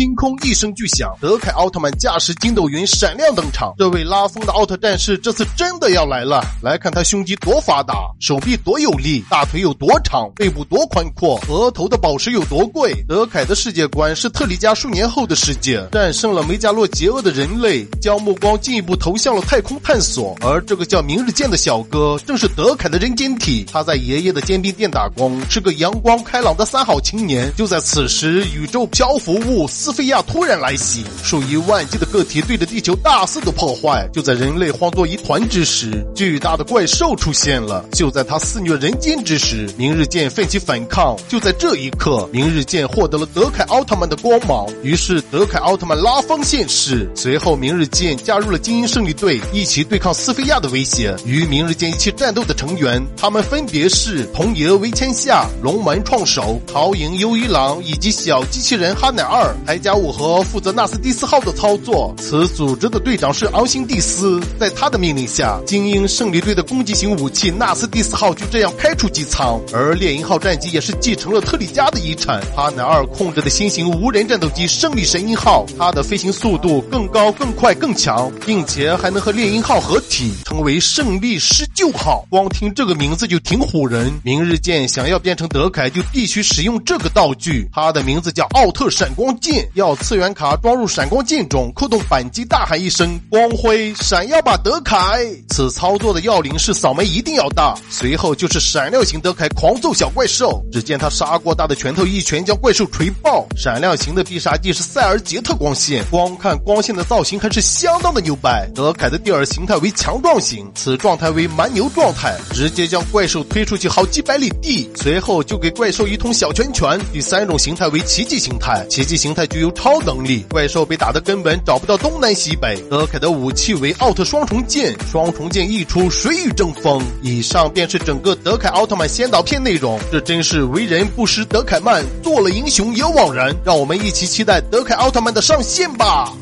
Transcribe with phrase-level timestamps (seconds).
[0.00, 3.74] 天空一声巨响，德凯奥特曼驾驶筋斗云闪亮登场。
[3.76, 6.42] 这位拉风的奥特战士这次真的要来了！
[6.62, 12.94] 来看他胸肌多发达，手臂多有力，大腿有多长，背部多宽阔，额头的宝石有多贵。
[13.06, 20.34] 德凯的世界观是特里加数年后的世界，战胜了梅加洛邪恶的人类，将目光进一步投向了太空探索。
[20.40, 23.66] 而这个叫明日剑的小哥，正是德凯的人间体。
[23.70, 27.52] 他在爷爷的煎饼店打工，是个阳光开朗的三好青年。
[27.54, 34.08] 就在此时，宇宙漂浮物四斯菲亚突然来袭，数以万计的个体对着地球大肆的破坏。
[34.12, 37.84] 就在人类慌作一团之时，巨大的怪兽出现了。
[37.90, 41.16] 就在他肆虐人间之时，明日剑奋起反抗。
[41.28, 44.64] 就在这一刻，明日剑获得了德凯奥特曼的光芒。
[44.84, 47.10] 于是，德凯奥特曼拉风现世。
[47.16, 51.16] 随后，明日剑加入了精英胜利队，一起对抗斯菲亚的威胁。
[51.26, 59.52] 与明日剑一起战斗的成员，他们分别是童爷维千夏、龙门创手、桃影优一郎以及小机器人哈乃二。
[59.70, 62.12] 台加五和负责纳斯蒂斯号的操作。
[62.18, 69.60] 此组织的队长是昂辛蒂斯，在他的命令下，精英胜利队的攻击型武器纳斯蒂斯号就这样开出机舱。
[69.72, 72.42] 而猎鹰号战机也是继承了特里加的遗产。
[72.52, 82.26] 哈南二控制的新型无人战斗机胜利神鹰号，它的飞行速度更高、更快、更强，并且还能和猎鹰号合体，成为胜利施救号。
[82.28, 84.10] 光听这个名字就挺唬人。
[84.24, 89.59] 明日剑想要变成德凯，就必须使用这个道具，它的名字叫奥特闪光剑。
[89.74, 95.24] 要次元卡装入闪光剑中，扣动扳机，大喊一声“光辉闪耀吧，德凯”。
[95.50, 100.62] 此操作的要领是扫眉一定要大，随后就是闪亮型德凯狂揍小怪兽。
[100.72, 103.46] 只见他砂锅大的拳头一拳将怪兽锤爆。
[103.56, 108.68] 闪亮型的必杀技是塞尔杰特光线，光看光线的造型还是相当的牛掰。
[108.74, 114.90] 德凯的第二形态为强壮型，此状态为蛮牛状态，直接将怪兽推出去好几百里地。
[114.94, 116.98] 随后就给怪兽一通小拳拳。
[117.12, 122.80] 第三种形态为奇迹形态，奇迹形态具有超能力，怪兽被打的根本找不到东南西北。
[122.88, 127.02] 德凯的武器为奥特双重剑，双重剑一出，谁与争锋。
[127.20, 129.98] 以上便是整个德凯奥特曼先导片内容。
[130.12, 133.54] 这真是为人不识德凯曼，做了英雄也枉然。
[133.64, 136.32] 让我们一起期待德凯奥特曼的上线吧。